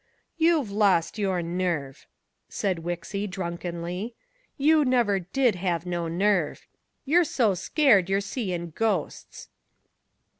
"You've 0.39 0.71
lost 0.71 1.19
your 1.19 1.43
nerve!" 1.43 2.07
said 2.49 2.79
Wixy 2.79 3.27
drunkenly. 3.29 4.15
"You 4.57 4.83
never 4.83 5.19
did 5.19 5.53
have 5.57 5.85
no 5.85 6.07
nerve. 6.07 6.65
You're 7.05 7.23
so 7.23 7.53
scared 7.53 8.09
you're 8.09 8.19
seein' 8.19 8.71
ghosts." 8.71 9.49